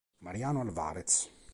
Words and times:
Mariano 0.21 0.61
Álvarez 0.65 1.29